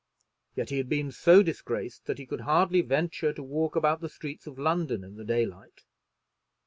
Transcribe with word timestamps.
Yet 0.55 0.71
he 0.71 0.77
had 0.77 0.89
been 0.89 1.11
so 1.11 1.43
disgraced 1.43 2.07
that 2.07 2.17
he 2.17 2.25
could 2.25 2.41
hardly 2.41 2.81
venture 2.81 3.33
to 3.33 3.43
walk 3.43 3.75
about 3.75 4.01
the 4.01 4.09
streets 4.09 4.47
of 4.47 4.57
London 4.57 5.03
in 5.03 5.15
the 5.15 5.23
daylight. 5.23 5.83